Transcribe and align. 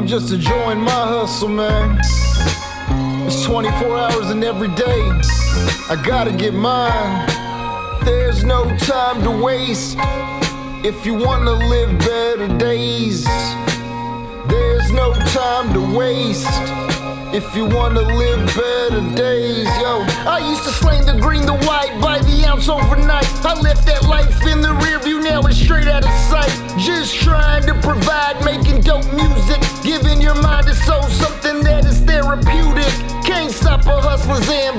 I'm 0.00 0.06
just 0.06 0.32
enjoying 0.32 0.80
my 0.80 0.90
hustle, 0.90 1.48
man. 1.48 1.98
It's 3.26 3.44
24 3.44 3.98
hours 3.98 4.30
in 4.30 4.42
every 4.42 4.68
day. 4.68 5.02
I 5.90 6.02
gotta 6.02 6.32
get 6.32 6.54
mine. 6.54 7.28
There's 8.06 8.42
no 8.42 8.64
time 8.78 9.22
to 9.24 9.30
waste 9.30 9.98
if 10.82 11.04
you 11.04 11.12
wanna 11.12 11.52
live 11.52 11.98
better 11.98 12.48
days. 12.56 13.26
There's 14.48 14.90
no 14.90 15.12
time 15.36 15.70
to 15.74 15.94
waste 15.94 16.48
if 17.34 17.54
you 17.54 17.66
wanna 17.66 18.00
live 18.00 18.46
better 18.56 19.02
days. 19.14 19.66
Yo, 19.82 20.00
I 20.24 20.38
used 20.48 20.64
to 20.64 20.70
slang 20.70 21.04
the 21.04 21.20
green, 21.20 21.44
the 21.44 21.58
white 21.68 22.00
by 22.00 22.20
the 22.20 22.46
ounce 22.46 22.70
overnight. 22.70 23.28
I 23.44 23.52
left 23.60 23.84
that 23.84 24.04
life 24.08 24.46
in 24.46 24.62
the 24.62 24.72
rear 24.72 24.98
view, 24.98 25.20
now 25.20 25.42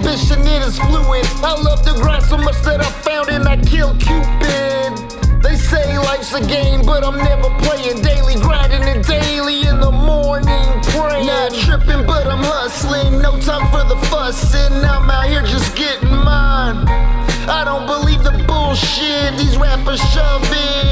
ambition, 0.02 0.42
it 0.42 0.62
is 0.64 0.78
fluid. 0.80 1.26
I 1.44 1.54
love 1.62 1.84
the 1.86 1.94
grind 2.02 2.24
so 2.24 2.38
much 2.38 2.60
that 2.64 2.80
I 2.80 2.90
found 3.06 3.30
and 3.30 3.48
I 3.48 3.58
killed 3.58 4.00
Cupid. 4.00 4.92
They 5.44 5.56
say 5.56 5.98
life's 5.98 6.34
a 6.34 6.42
game, 6.46 6.82
but 6.86 7.04
I'm 7.04 7.18
never 7.18 7.50
playing 7.60 8.02
daily, 8.02 8.36
grinding 8.36 8.84
it 8.84 9.06
daily 9.06 9.68
in 9.68 9.80
the 9.80 9.92
morning, 9.92 10.66
praying. 10.94 11.28
Not 11.28 11.54
tripping, 11.54 12.06
but 12.06 12.28
I'm 12.28 12.44
hustling. 12.44 13.22
No 13.22 13.40
time 13.40 13.66
for 13.72 13.84
the 13.88 14.00
fussing. 14.08 14.74
I'm 14.84 15.10
out 15.10 15.28
here 15.28 15.44
just 15.44 15.76
getting 15.76 16.10
mine. 16.10 16.88
I 17.50 17.64
don't 17.66 17.86
believe 17.86 18.24
the 18.24 18.44
bullshit 18.48 19.38
these 19.38 19.58
rappers 19.58 20.00
shoving 20.14 20.91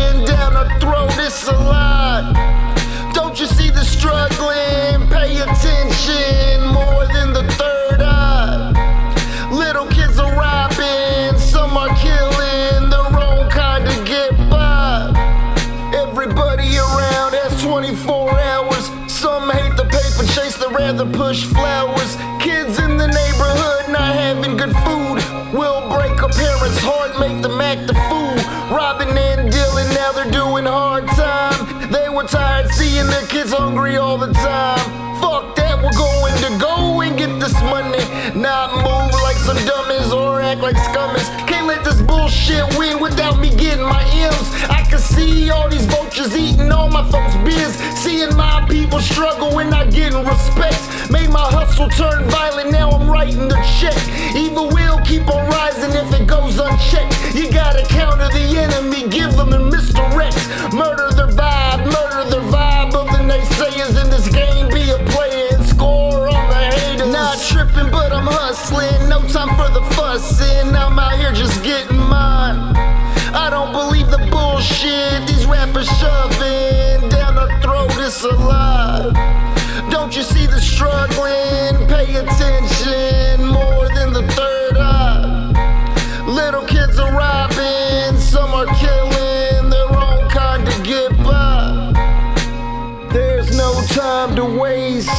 rather 20.91 21.17
push 21.17 21.43
flowers. 21.45 22.15
Kids 22.41 22.79
in 22.79 22.97
the 22.97 23.05
neighborhood 23.05 23.93
not 23.93 24.15
having 24.15 24.57
good 24.57 24.73
food 24.85 25.21
will 25.53 25.81
break 25.87 26.17
a 26.17 26.29
parent's 26.29 26.81
heart, 26.81 27.13
make 27.19 27.43
them 27.43 27.61
act 27.61 27.85
the 27.85 27.93
fool. 28.09 28.33
Robbing 28.75 29.15
and 29.15 29.51
dealing, 29.51 29.89
now 29.93 30.11
they're 30.13 30.31
doing 30.31 30.65
hard 30.65 31.05
time. 31.09 31.91
They 31.91 32.09
were 32.09 32.23
tired 32.23 32.71
seeing 32.71 33.05
their 33.05 33.27
kids 33.27 33.53
hungry 33.53 33.97
all 33.97 34.17
the 34.17 34.33
time. 34.33 34.79
Fuck 35.21 35.55
that, 35.57 35.77
we're 35.77 35.93
going 35.93 36.35
to 36.45 36.51
go 36.57 37.01
and 37.01 37.15
get 37.15 37.39
this 37.39 37.53
money. 37.69 38.03
Not 38.33 38.73
move 38.81 39.13
like 39.21 39.37
some 39.37 39.61
dummies 39.69 40.11
or 40.11 40.41
act 40.41 40.61
like 40.61 40.77
scummies. 40.77 41.29
Can't 41.47 41.67
let 41.67 41.83
this 41.83 42.01
bullshit 42.01 42.65
win 42.79 42.99
without 42.99 43.39
me 43.39 43.49
getting 43.55 43.85
my 43.85 44.03
M's. 44.09 44.47
I 44.69 44.81
can 44.89 44.97
see 44.97 45.51
all 45.51 45.69
these 45.69 45.85
vultures 45.85 46.35
eating 46.35 46.71
all 46.71 46.89
my 46.89 47.05
folks' 47.11 47.37
beers. 47.45 47.75
Seeing 48.01 48.35
people 48.69 48.99
struggle 48.99 49.59
and 49.59 49.69
not 49.69 49.91
getting 49.91 50.23
respect. 50.25 50.79
Made 51.11 51.29
my 51.29 51.47
hustle 51.51 51.89
turn 51.89 52.23
violent, 52.29 52.71
now 52.71 52.91
I'm 52.91 53.09
writing 53.09 53.47
the 53.47 53.59
check. 53.79 53.97
Evil 54.35 54.69
will 54.69 54.99
keep 55.03 55.27
on 55.27 55.49
rising 55.49 55.91
if 55.91 56.13
it 56.13 56.27
goes 56.27 56.59
unchecked. 56.59 57.35
You 57.35 57.51
gotta 57.51 57.83
counter 57.87 58.29
the 58.29 58.45
enemy, 58.57 59.07
give 59.09 59.35
them 59.35 59.53
a 59.53 59.59
misdirect. 59.59 60.37
Murder 60.73 61.09
their 61.17 61.33
vibe, 61.33 61.85
murder 61.85 62.29
their 62.29 62.45
vibe 62.53 62.93
of 62.93 63.07
the 63.07 63.21
naysayers 63.25 64.01
in 64.01 64.09
this 64.09 64.29
game. 64.29 64.69
Be 64.69 64.91
a 64.91 64.99
player 65.11 65.47
and 65.57 65.65
score 65.65 66.29
on 66.29 66.49
the 66.49 66.55
haters. 66.55 67.09
Not 67.11 67.39
tripping, 67.41 67.91
but 67.91 68.13
I'm 68.13 68.27
hustling. 68.27 69.09
No 69.09 69.19
time 69.27 69.49
for 69.57 69.69
the 69.73 69.83
fussing. 69.95 70.75
I'm 70.75 70.99
out 70.99 71.17
here 71.19 71.33
just 71.33 71.63
getting 71.63 71.97
mine. 71.97 72.75
I 73.33 73.49
don't 73.49 73.71
believe 73.71 74.09
the 74.09 74.21
bullshit 74.31 75.27
these 75.27 75.45
rappers 75.45 75.87
shoving 75.97 77.09
down 77.09 77.37
our 77.37 77.61
throat. 77.61 77.89
It's 78.05 78.23
a 78.23 78.29
lie. 78.29 78.58
Time 93.99 94.33
to 94.33 94.45
waste 94.45 95.09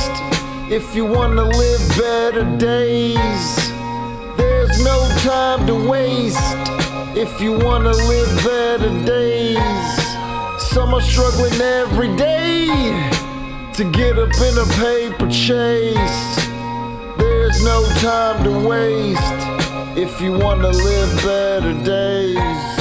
if 0.71 0.95
you 0.95 1.05
wanna 1.05 1.45
live 1.45 1.83
better 1.99 2.45
days. 2.57 3.73
There's 4.39 4.83
no 4.83 4.99
time 5.19 5.67
to 5.67 5.75
waste 5.75 6.57
if 7.15 7.43
you 7.43 7.53
wanna 7.59 7.91
live 7.91 8.31
better 8.43 8.93
days. 9.05 9.93
Some 10.73 10.95
are 10.95 11.03
struggling 11.03 11.61
every 11.61 12.11
day 12.17 12.69
to 13.75 13.85
get 13.85 14.19
up 14.19 14.35
in 14.49 14.55
a 14.67 14.69
paper 14.87 15.29
chase. 15.29 16.23
There's 17.19 17.63
no 17.63 17.85
time 18.09 18.43
to 18.45 18.67
waste 18.67 19.41
if 19.95 20.23
you 20.23 20.33
wanna 20.33 20.71
live 20.71 21.11
better 21.23 21.75
days. 21.85 22.80